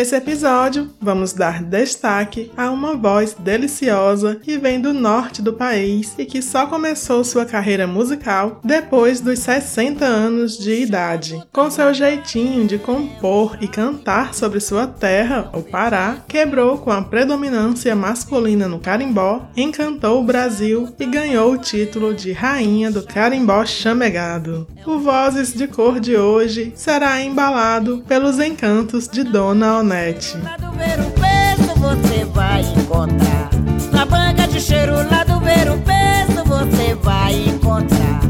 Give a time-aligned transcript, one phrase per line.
[0.00, 6.14] Nesse episódio, vamos dar destaque a uma voz deliciosa que vem do norte do país
[6.16, 11.38] e que só começou sua carreira musical depois dos 60 anos de idade.
[11.52, 17.02] Com seu jeitinho de compor e cantar sobre sua terra, o Pará, quebrou com a
[17.02, 23.66] predominância masculina no carimbó, encantou o Brasil e ganhou o título de Rainha do Carimbó
[23.66, 24.66] Chamegado.
[24.86, 30.38] O Vozes de Cor de hoje será embalado pelos encantos de Dona Onete.
[30.44, 33.50] Lá do ver o peso você vai encontrar.
[33.90, 35.40] Na banca de cheiro lá do
[35.72, 38.20] o peso você vai encontrar.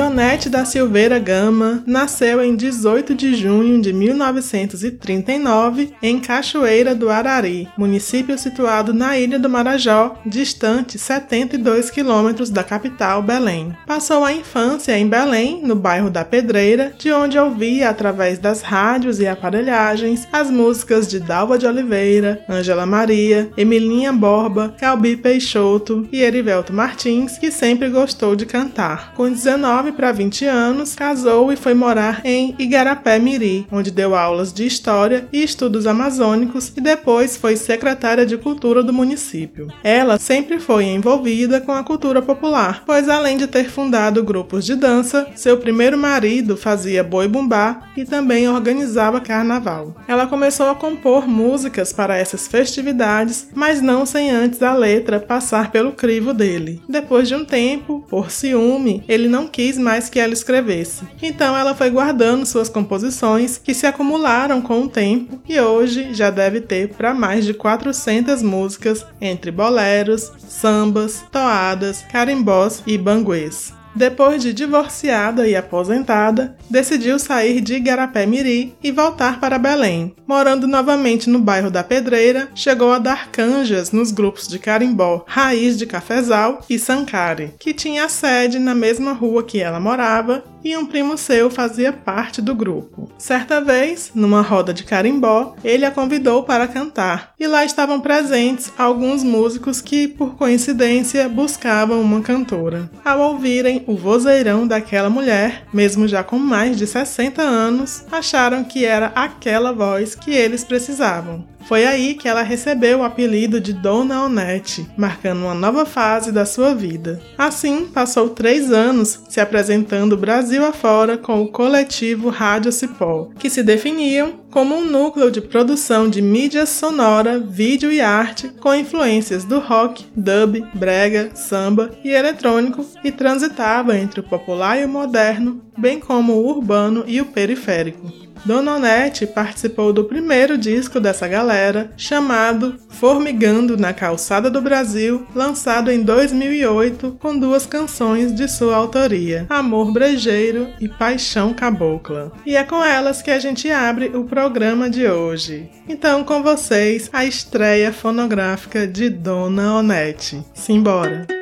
[0.00, 7.68] Ionete da Silveira Gama nasceu em 18 de junho de 1939 em Cachoeira do Arari,
[7.76, 13.76] município situado na ilha do Marajó, distante 72 quilômetros da capital Belém.
[13.86, 19.20] Passou a infância em Belém, no bairro da Pedreira, de onde ouvia através das rádios
[19.20, 26.22] e aparelhagens as músicas de Dalva de Oliveira, Ângela Maria, Emilinha Borba, Calbi Peixoto e
[26.22, 29.12] Erivelto Martins, que sempre gostou de cantar.
[29.14, 34.14] Com 19 19 para 20 anos, casou e foi morar em Igarapé Miri, onde deu
[34.14, 39.68] aulas de História e Estudos Amazônicos e depois foi secretária de Cultura do município.
[39.82, 44.74] Ela sempre foi envolvida com a cultura popular, pois além de ter fundado grupos de
[44.74, 49.96] dança, seu primeiro marido fazia boi bumbá e também organizava carnaval.
[50.06, 55.70] Ela começou a compor músicas para essas festividades, mas não sem antes a letra passar
[55.70, 56.80] pelo crivo dele.
[56.88, 61.04] Depois de um tempo, por ciúme, ele não quis mais que ela escrevesse.
[61.22, 66.30] Então ela foi guardando suas composições que se acumularam com o tempo e hoje já
[66.30, 73.79] deve ter para mais de 400 músicas entre boleros, sambas, toadas, carimbós e banguês.
[73.94, 80.14] Depois de divorciada e aposentada, decidiu sair de Igarapé Miri e voltar para Belém.
[80.26, 85.76] Morando novamente no bairro da Pedreira, chegou a dar canjas nos grupos de carimbó Raiz
[85.76, 90.86] de Cafezal e Sancari, que tinha sede na mesma rua que ela morava e um
[90.86, 93.10] primo seu fazia parte do grupo.
[93.18, 98.72] Certa vez, numa roda de carimbó, ele a convidou para cantar, e lá estavam presentes
[98.78, 102.90] alguns músicos que, por coincidência, buscavam uma cantora.
[103.04, 108.84] Ao ouvirem o vozeirão daquela mulher, mesmo já com mais de 60 anos, acharam que
[108.84, 111.44] era aquela voz que eles precisavam.
[111.66, 116.44] Foi aí que ela recebeu o apelido de Dona Onete, marcando uma nova fase da
[116.44, 117.20] sua vida.
[117.38, 123.62] Assim, passou três anos se apresentando Brasil afora com o coletivo Rádio Cipó, que se
[123.62, 129.60] definiam como um núcleo de produção de mídia sonora, vídeo e arte com influências do
[129.60, 136.00] rock, dub, brega, samba e eletrônico e transitava entre o popular e o moderno, bem
[136.00, 138.29] como o urbano e o periférico.
[138.44, 145.90] Dona Onete participou do primeiro disco dessa galera, chamado Formigando na Calçada do Brasil, lançado
[145.90, 152.32] em 2008 com duas canções de sua autoria, Amor Brejeiro e Paixão Cabocla.
[152.44, 155.68] E é com elas que a gente abre o programa de hoje.
[155.88, 160.44] Então, com vocês, a estreia fonográfica de Dona Onete.
[160.54, 161.39] Simbora!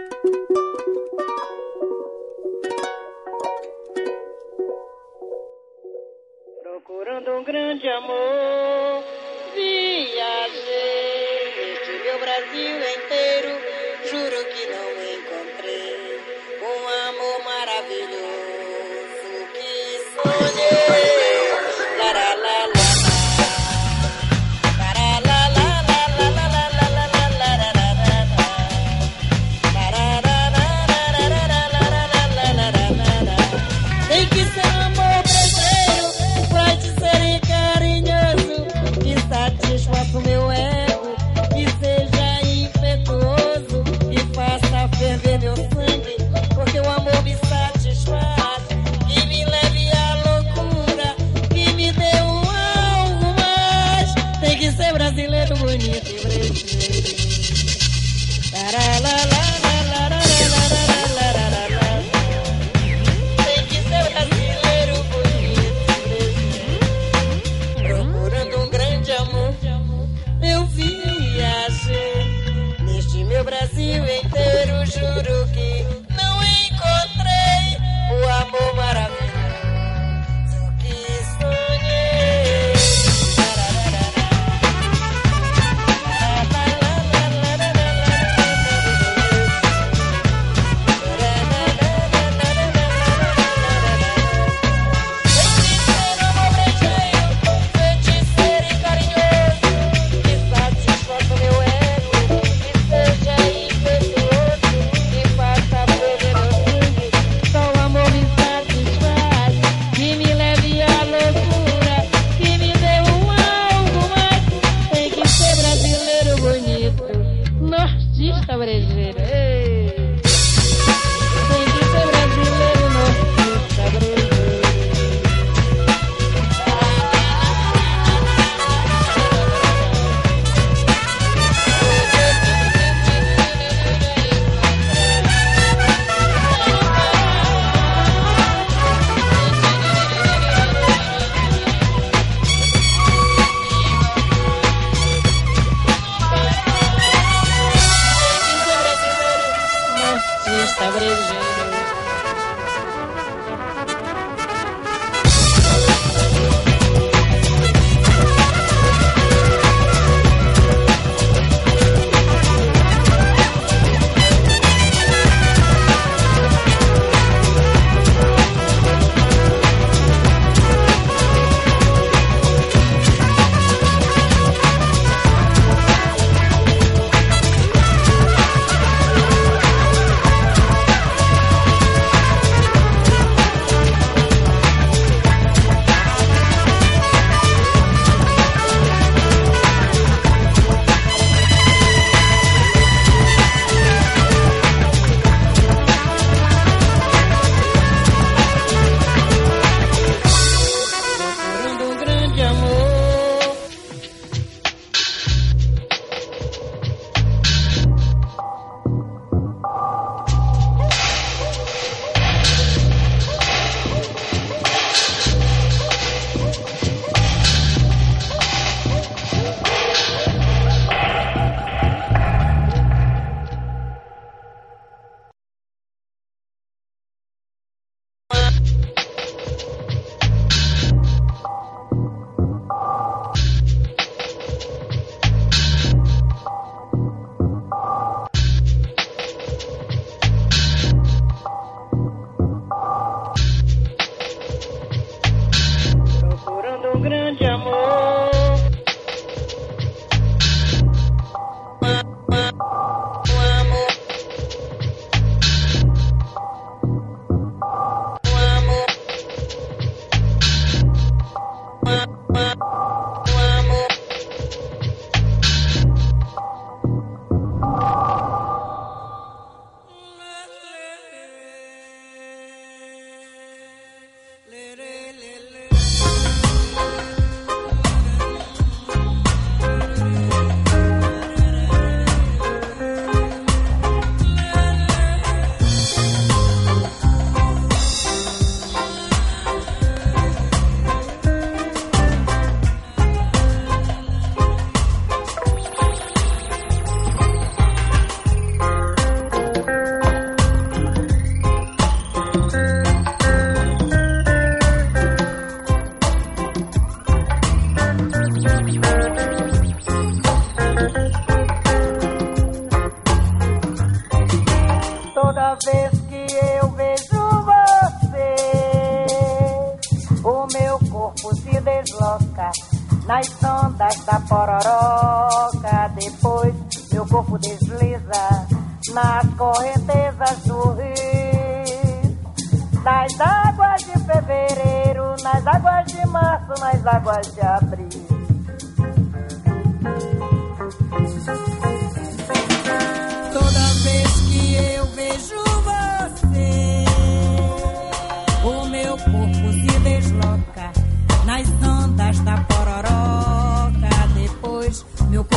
[7.44, 9.04] Grande amor.
[9.54, 13.27] Viajei neste meu Brasil inteiro,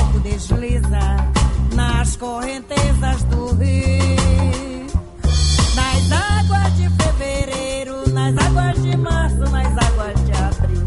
[0.01, 1.31] corpo desliza
[1.75, 4.87] nas correntezas do rio.
[5.75, 10.85] Nas águas de fevereiro, nas águas de março, nas águas de abril.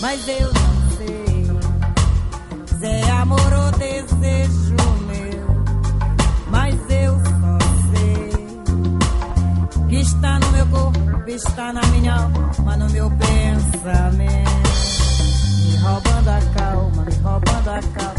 [0.00, 1.46] Mas eu não sei
[2.78, 5.46] se é amor ou desejo meu.
[6.50, 7.58] Mas eu só
[7.92, 8.30] sei
[9.88, 14.54] que está no meu corpo, está na minha alma, no meu pensamento.
[15.62, 16.63] Me roubando a casa.
[17.74, 18.13] Welcome.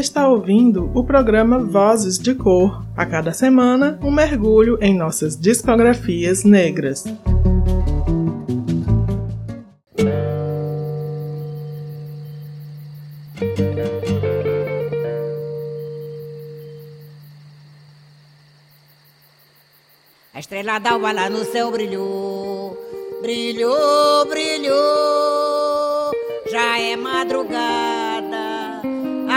[0.00, 2.82] Está ouvindo o programa Vozes de Cor.
[2.96, 7.04] A cada semana, um mergulho em nossas discografias negras.
[20.32, 22.74] A estrela d'alva lá no céu brilhou,
[23.20, 26.10] brilhou, brilhou.
[26.50, 27.99] Já é madrugada,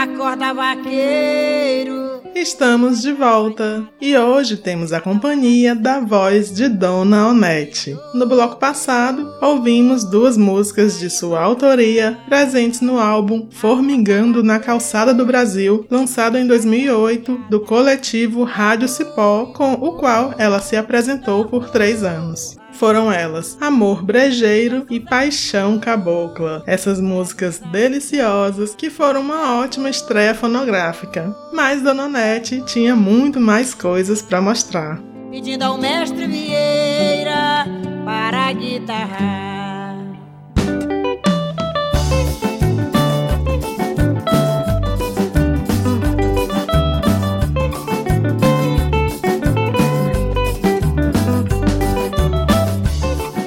[0.04, 2.22] acorda vaqueiro.
[2.34, 7.96] Estamos de volta e hoje temos a companhia da voz de Dona Onete.
[8.12, 15.14] No bloco passado, ouvimos duas músicas de sua autoria presentes no álbum Formigando na Calçada
[15.14, 21.46] do Brasil, lançado em 2008 do coletivo Rádio Cipó, com o qual ela se apresentou
[21.46, 26.62] por três anos foram elas Amor Brejeiro e Paixão Cabocla.
[26.66, 31.34] Essas músicas deliciosas que foram uma ótima estreia fonográfica.
[31.52, 35.00] Mas Dona Nete tinha muito mais coisas para mostrar.
[35.30, 37.66] Pedindo ao mestre Vieira
[38.04, 38.52] para a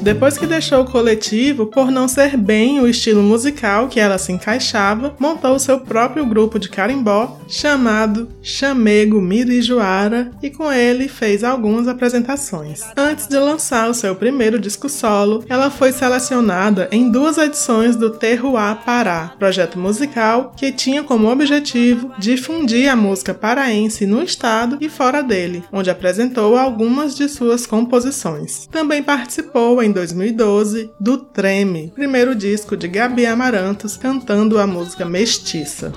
[0.07, 4.31] Depois que deixou o coletivo, por não ser bem o estilo musical que ela se
[4.31, 11.89] encaixava, montou seu próprio grupo de carimbó chamado Chamego Mirijoara e com ele fez algumas
[11.89, 12.83] apresentações.
[12.95, 18.09] Antes de lançar o seu primeiro disco solo, ela foi selecionada em duas edições do
[18.11, 24.87] Terroir Pará, projeto musical que tinha como objetivo difundir a música paraense no estado e
[24.87, 28.67] fora dele, onde apresentou algumas de suas composições.
[28.71, 35.91] Também participou em 2012 do Treme, primeiro disco de Gabi Amarantos cantando a música Mestiça.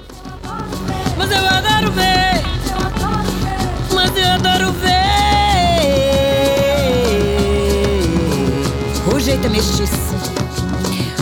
[1.18, 2.40] Mas eu adoro ver,
[3.94, 4.88] mas eu adoro ver.
[9.14, 10.14] O jeito é mestiço,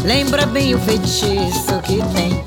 [0.04, 2.44] lembra bem o feitiço que tem,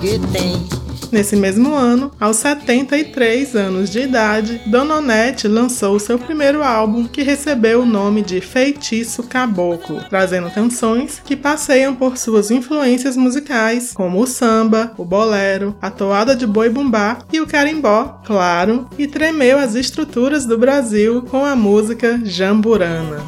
[0.00, 0.77] que tem.
[1.10, 7.22] Nesse mesmo ano, aos 73 anos de idade, Dona Onete lançou seu primeiro álbum que
[7.22, 14.20] recebeu o nome de Feitiço Caboclo, trazendo canções que passeiam por suas influências musicais, como
[14.20, 19.58] o samba, o bolero, a toada de boi bumbá e o carimbó, claro, e tremeu
[19.58, 23.18] as estruturas do Brasil com a música jamburana.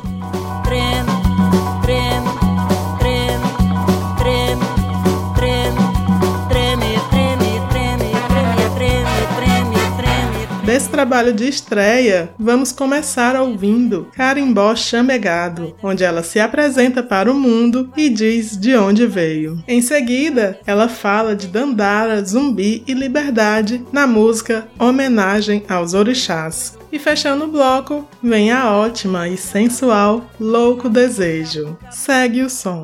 [10.70, 17.34] Desse trabalho de estreia, vamos começar ouvindo Carimbó Chamegado, onde ela se apresenta para o
[17.34, 19.60] mundo e diz de onde veio.
[19.66, 26.78] Em seguida, ela fala de Dandara, Zumbi e Liberdade na música Homenagem aos Orixás.
[26.92, 31.76] E fechando o bloco, vem a ótima e sensual Louco Desejo.
[31.90, 32.80] Segue o som.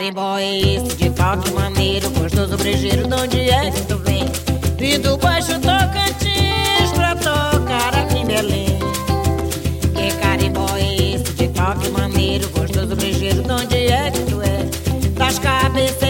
[0.00, 4.24] Carimbó é esse de toque maneiro, gostoso brejeiro, de onde é que tu vem?
[4.78, 8.78] Vim do baixo Tocantins pra tocar aqui em Belém.
[9.94, 14.64] Que carimbó é esse de toque maneiro, gostoso brejeiro, de onde é que tu é?
[15.18, 16.09] Das cabeceiras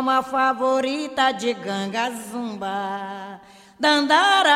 [0.00, 3.38] mucama favorita de ganga zumba.
[3.78, 4.50] Dandara,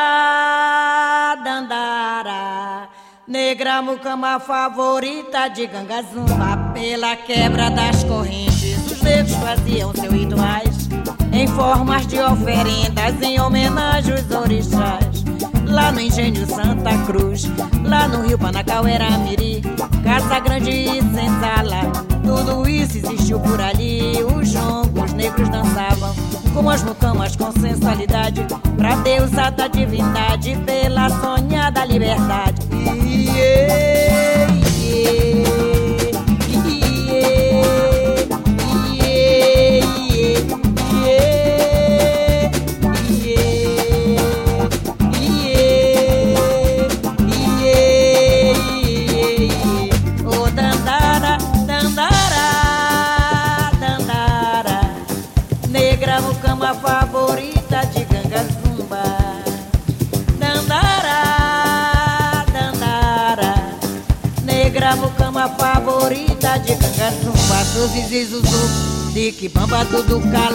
[1.43, 2.89] dandara,
[3.27, 6.71] negra mucama favorita de ganga zumba.
[6.73, 10.89] Pela quebra das correntes, os negros faziam seus rituais
[11.31, 15.23] em formas de oferendas em homenagem aos orixás.
[15.67, 17.43] Lá no Engenho Santa Cruz,
[17.83, 19.61] lá no Rio Panacaueramiri,
[20.03, 21.91] Casa Grande e Senzala,
[22.23, 24.23] tudo isso existiu por ali.
[24.23, 24.94] Os jongos
[25.25, 26.13] negros dançavam
[26.53, 28.45] com as mucamas com sensualidade,
[28.77, 32.64] pra deusa da divindade, pela sonhada liberdade.
[68.23, 70.54] Zuzu, de que bamba tudo calunga,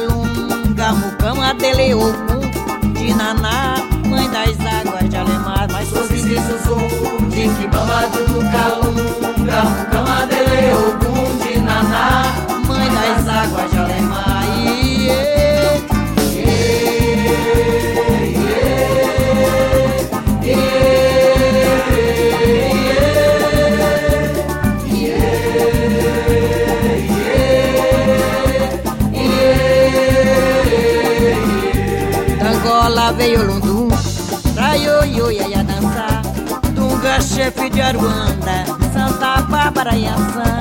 [39.81, 40.59] E Ançã.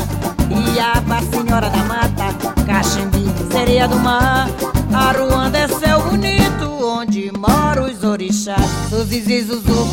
[0.50, 2.34] Iaba, senhora da mata,
[2.66, 4.48] Caximbi, sereia do mar.
[4.94, 8.64] Aruanda é céu bonito, onde moram os orixás.
[8.90, 9.88] Suzizi, Zuzu,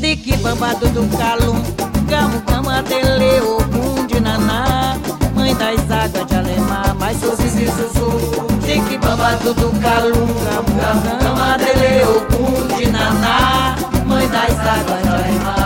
[0.00, 1.62] de Kibamba, Dudu, Calum.
[2.08, 4.98] Gamu, Gama, Dele, Ogum, de Naná.
[5.36, 8.58] Mãe das águas de Alemar, mas Suzizi, Zuzu.
[8.66, 10.26] De Kibamba, Dudu, Calum.
[10.44, 13.76] Gamu, Gamu, Gama, Dele, Ogum, de Naná.
[14.04, 15.63] Mãe das águas de Alemar.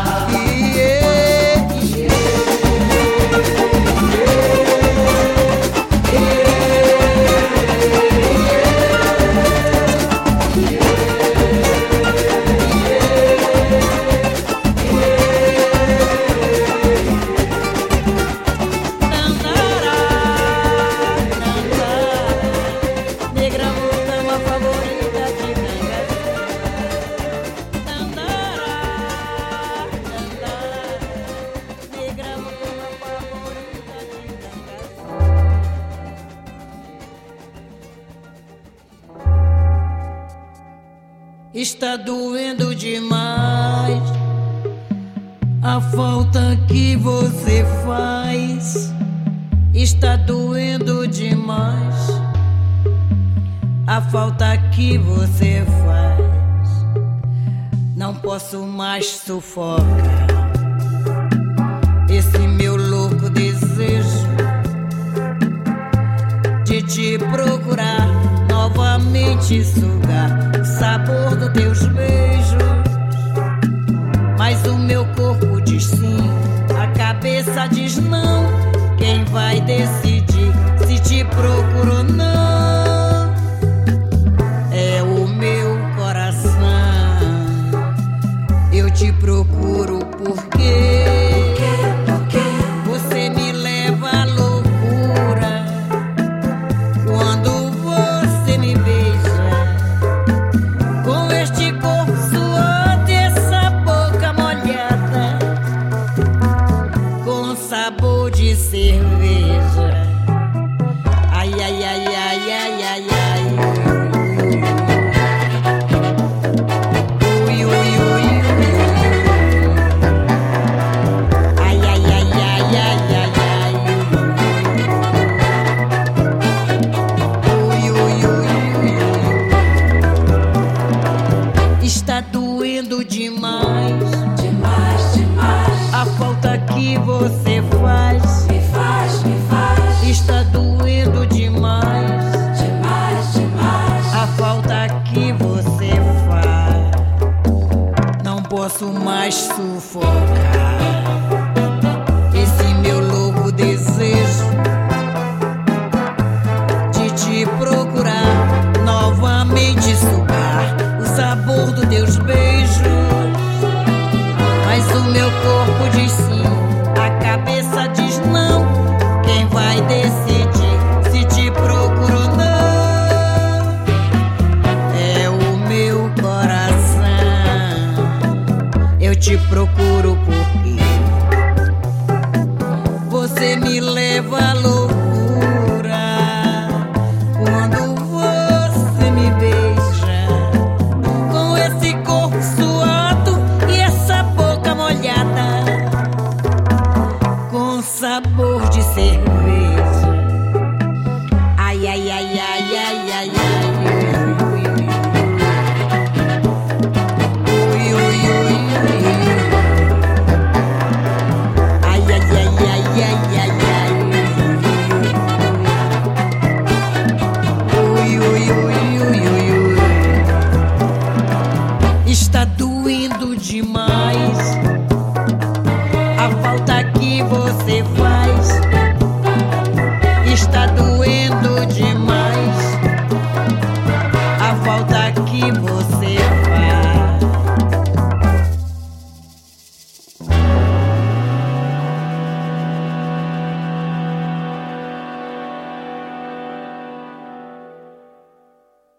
[59.39, 60.18] Mais sufocar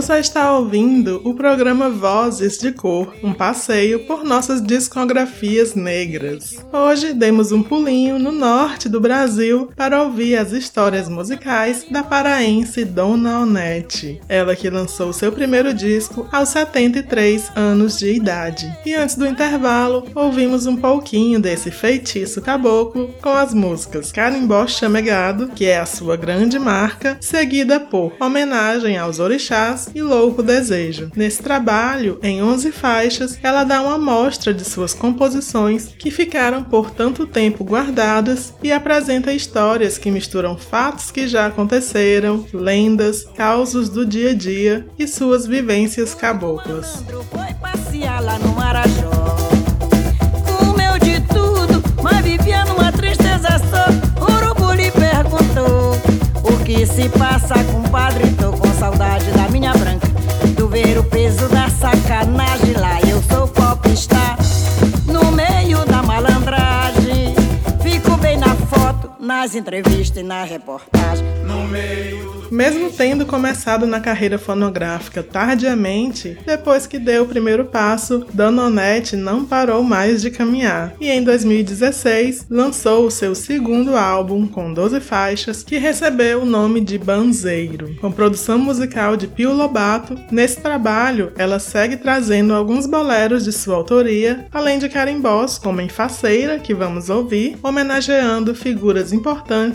[0.00, 6.56] Você está ouvindo o programa Vozes de Cor, um passeio por nossas discografias negras.
[6.72, 12.82] Hoje demos um pulinho no norte do Brasil para ouvir as histórias musicais da paraense
[12.82, 14.18] Dona Onete.
[14.26, 18.74] Ela que lançou seu primeiro disco aos 73 anos de idade.
[18.86, 25.48] E antes do intervalo, ouvimos um pouquinho desse feitiço caboclo com as músicas Carimbó Chamegado,
[25.48, 31.10] que é a sua grande marca, seguida por Homenagem aos Orixás e Louco Desejo.
[31.14, 36.90] Nesse trabalho, em 11 faixas, ela dá uma amostra de suas composições que ficaram por
[36.90, 44.04] tanto tempo guardadas e apresenta histórias que misturam fatos que já aconteceram, lendas, causos do
[44.04, 47.04] dia a dia e suas vivências caboclas.
[56.70, 58.30] que se passa, compadre?
[58.34, 60.06] Tô com saudade da minha branca.
[60.56, 64.39] Do ver o peso da sacanagem lá, eu sou popstar.
[69.30, 71.24] Nas entrevistas e na reportagem.
[72.50, 79.14] Mesmo tendo começado na carreira fonográfica tardiamente, depois que deu o primeiro passo, Dona Onete
[79.14, 84.98] não parou mais de caminhar e em 2016 lançou o seu segundo álbum com 12
[85.00, 87.94] faixas, que recebeu o nome de Banzeiro.
[88.00, 93.76] Com produção musical de Pio Lobato, nesse trabalho ela segue trazendo alguns boleros de sua
[93.76, 99.19] autoria, além de carimbós como Enfaceira, que vamos ouvir, homenageando figuras importantes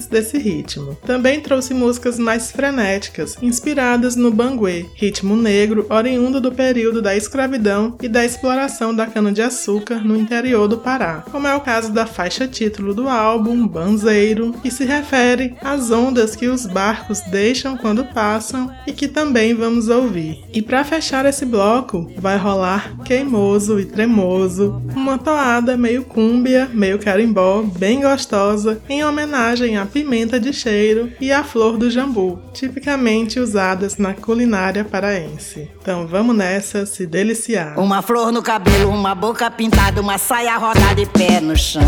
[0.10, 0.98] desse ritmo.
[1.06, 7.96] Também trouxe músicas mais frenéticas, inspiradas no banguê, ritmo negro oriundo do período da escravidão
[8.02, 12.48] e da exploração da cana-de-açúcar no interior do Pará, como é o caso da faixa
[12.48, 18.72] título do álbum, Banzeiro, que se refere às ondas que os barcos deixam quando passam
[18.88, 20.44] e que também vamos ouvir.
[20.54, 26.98] E para fechar esse bloco, vai rolar Queimoso e Tremoso, uma toada meio cúmbia, meio
[26.98, 33.38] carimbó, bem gostosa, em homenagem à pimenta de cheiro e à flor do jambu, tipicamente
[33.40, 35.70] usadas na culinária paraense.
[35.82, 37.78] Então vamos nessa se deliciar.
[37.78, 41.84] Uma flor no cabelo, uma boca pintada, uma saia rodada e pé no chão.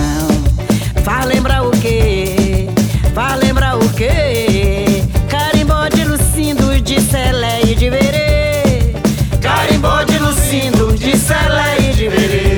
[1.05, 2.67] Faz lembrar o quê?
[3.13, 5.03] Faz lembrar o quê?
[5.29, 8.93] Carimbó de Lucindo, de Celé e de Verê.
[9.41, 12.56] Carimbó de Lucindo, de Celé e de Verê.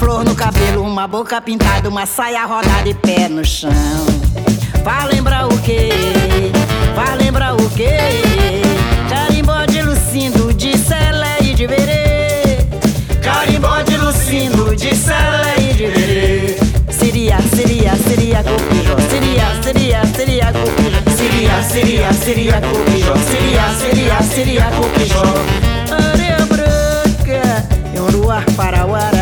[0.00, 3.70] Flor no cabelo, uma boca pintada, uma saia rodada e pé no chão.
[4.82, 5.90] Faz lembrar o quê?
[6.96, 7.98] Faz lembrar o quê?
[9.10, 12.56] Carimbó de Lucindo, de Celé e de Verê.
[13.22, 16.56] Carimbó de Lucindo, de Celé e de Verê.
[16.90, 18.96] Seria, seria, seria copijó.
[19.10, 21.00] Seria, seria, seria copijó.
[21.14, 23.14] Seria, seria, seria copijó.
[23.30, 25.22] Seria, seria, seria copijó.
[25.92, 29.10] Areia branca e um luar parauara.
[29.10, 29.19] Areia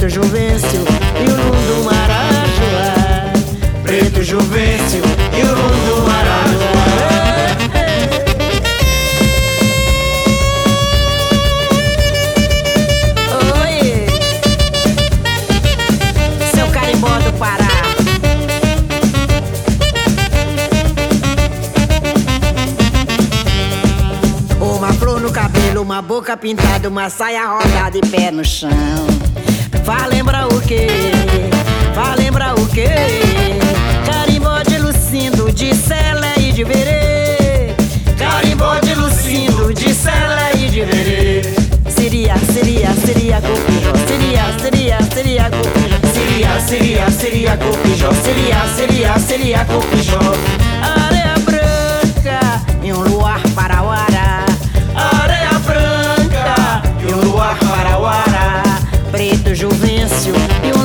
[0.00, 0.80] Preto Juvencio
[1.14, 3.34] e o Lundo Marajoá.
[3.82, 5.02] Preto Juvencio
[5.36, 6.80] e o Lundo Marajoá.
[25.78, 28.70] Uma boca pintada, uma saia rodada e pé no chão.
[29.90, 30.86] Faz lembrar o quê?
[31.96, 32.86] Faz lembrar o quê?
[34.06, 37.74] Carimbó de Lucindo, de Celé e de Verê.
[38.16, 41.42] Carimbó de Lucindo, de Celé e de Verê.
[41.88, 43.92] Seria, seria, seria copijó.
[44.06, 45.98] Seria, seria, seria copijó.
[46.14, 48.12] Seria, seria, seria copijó.
[48.22, 50.20] Seria, seria, seria copijó.
[50.80, 50.99] Areia
[60.20, 60.79] Juvencio e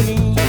[0.00, 0.39] You.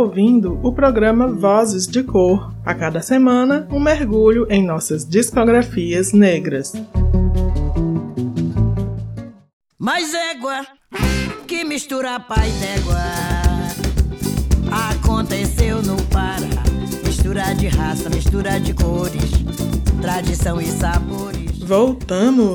[0.00, 2.52] Ouvindo o programa Vozes de Cor.
[2.64, 6.72] A cada semana, um mergulho em nossas discografias negras.
[9.78, 10.66] Mas égua,
[11.46, 13.00] que mistura pai d'égua
[14.90, 16.62] Aconteceu no Pará
[17.04, 19.30] Mistura de raça, mistura de cores
[20.02, 22.49] Tradição e sabores Voltamos!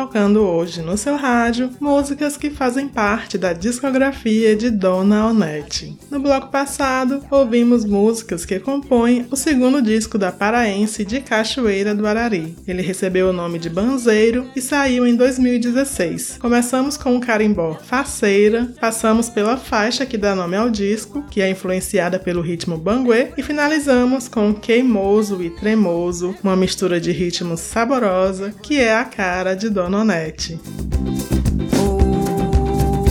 [0.00, 5.94] Tocando hoje no seu rádio músicas que fazem parte da discografia de Dona Onete.
[6.10, 12.06] No bloco passado, ouvimos músicas que compõem o segundo disco da paraense de Cachoeira do
[12.06, 12.56] Arari.
[12.66, 16.38] Ele recebeu o nome de Banzeiro e saiu em 2016.
[16.40, 21.50] Começamos com o carimbó Faceira, passamos pela faixa que dá nome ao disco, que é
[21.50, 28.54] influenciada pelo ritmo banguê, e finalizamos com Queimoso e Tremoso, uma mistura de ritmos saborosa
[28.62, 30.58] que é a cara de Dona Onete.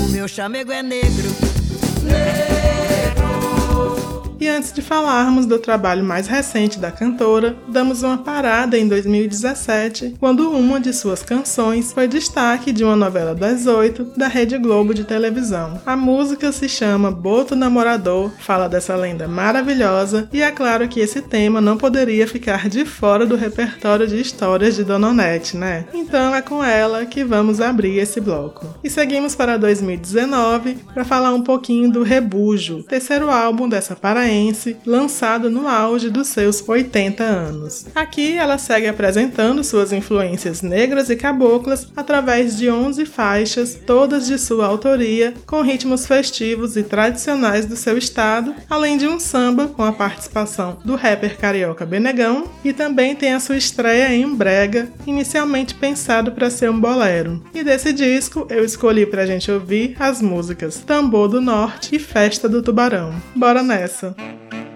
[0.03, 1.48] O meu chamego é negro
[4.39, 10.15] E antes de falarmos do trabalho mais recente da cantora, damos uma parada em 2017,
[10.17, 14.93] quando uma de suas canções foi destaque de uma novela das oito da Rede Globo
[14.93, 15.81] de televisão.
[15.85, 21.21] A música se chama Boto Namorador, fala dessa lenda maravilhosa, e é claro que esse
[21.21, 25.83] tema não poderia ficar de fora do repertório de histórias de Dona Onete, né?
[25.93, 28.73] Então é com ela que vamos abrir esse bloco.
[28.81, 33.97] E seguimos para 2019 para falar um pouquinho do Rebujo, terceiro álbum dessa
[34.29, 37.87] paraense lançado no auge dos seus 80 anos.
[37.95, 44.37] Aqui ela segue apresentando suas influências negras e caboclas através de 11 faixas, todas de
[44.37, 49.83] sua autoria, com ritmos festivos e tradicionais do seu estado, além de um samba com
[49.83, 54.89] a participação do rapper carioca Benegão e também tem a sua estreia em um brega,
[55.07, 57.43] inicialmente pensado para ser um bolero.
[57.53, 62.47] E desse disco eu escolhi pra gente ouvir as músicas Tambor do Norte e Festa
[62.47, 63.15] do Tubarão.
[63.35, 64.18] Bora nessa!
[64.19, 64.68] Onde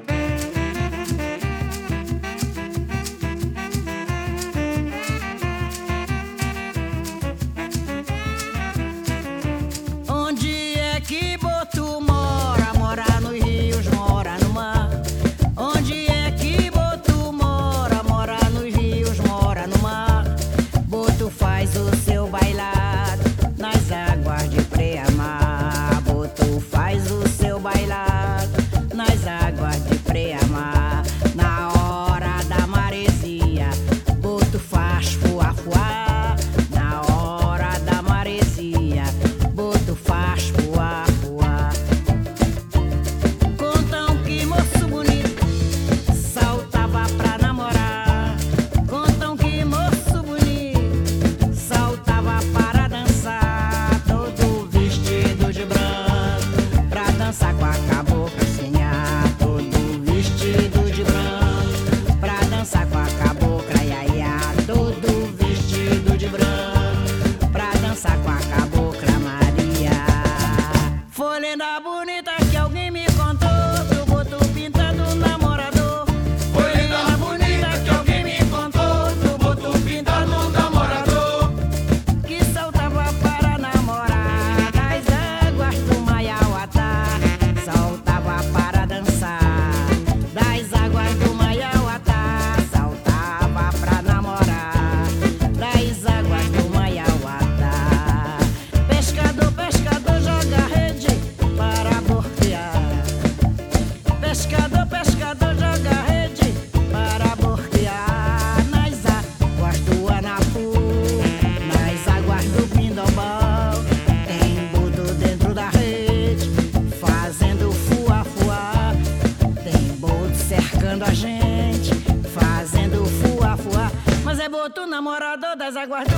[124.93, 126.12] namorador das águas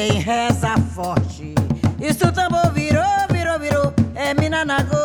[0.00, 1.54] tem reza forte.
[2.00, 4.96] E se o tambor virou, virou, virou, é Minanagô.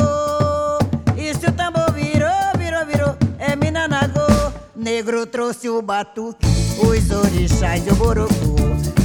[1.18, 4.54] E se o tambor virou, virou, virou, é Minanagô.
[4.74, 6.48] Negro trouxe o batuque,
[6.80, 8.56] os orixás e o borocô.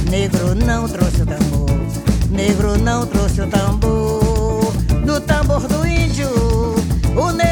[0.09, 1.69] Negro não trouxe o tambor,
[2.29, 4.73] negro não trouxe o tambor.
[5.05, 6.29] No tambor do índio,
[7.17, 7.50] o negro.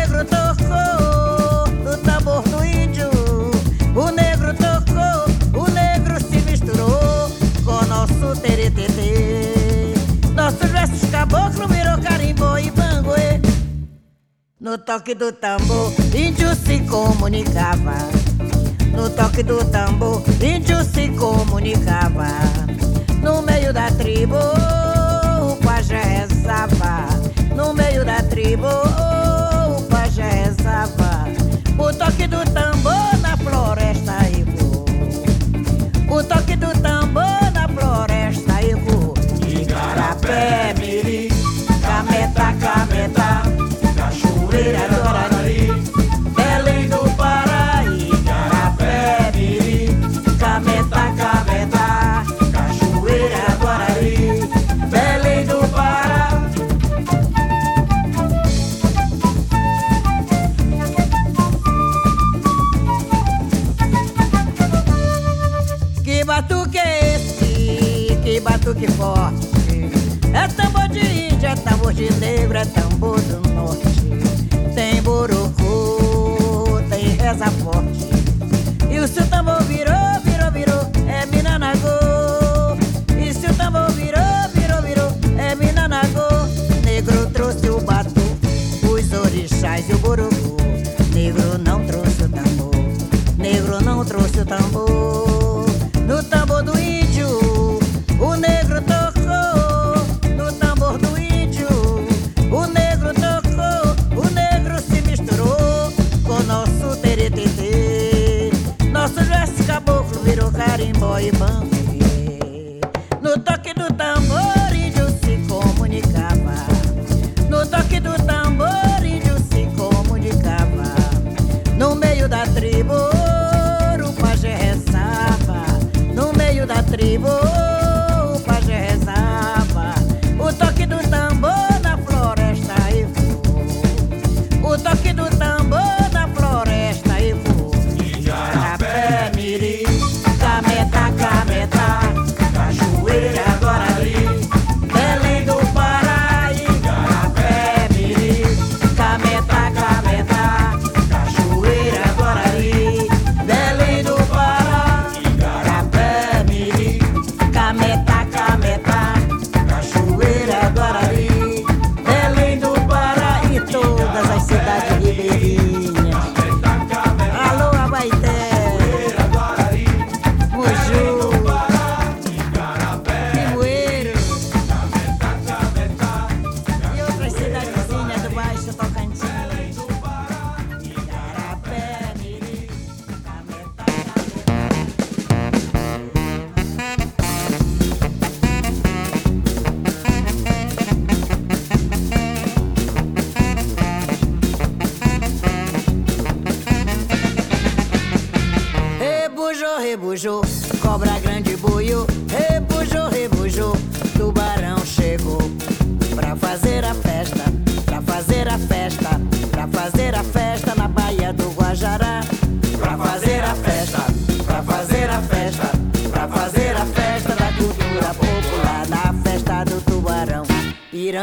[8.19, 9.93] nosso teretetê.
[10.35, 13.41] Nossos versos caboclo virou carimbo e bangue
[14.59, 17.97] No toque do tambor, índio se comunicava.
[18.93, 22.27] No toque do tambor, índio se comunicava.
[23.21, 27.05] No meio da tribo, o pajé rezava.
[27.55, 31.27] No meio da tribo, o pajé rezava.
[31.77, 34.39] O toque do tambor na floresta e
[36.09, 36.55] o toque
[44.75, 44.98] era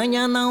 [0.06, 0.45] mañana